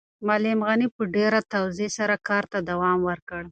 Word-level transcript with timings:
معلم 0.27 0.59
غني 0.67 0.87
په 0.95 1.01
ډېره 1.15 1.39
تواضع 1.51 1.89
سره 1.97 2.15
کار 2.27 2.43
ته 2.51 2.57
دوام 2.69 2.99
ورکړ. 3.09 3.41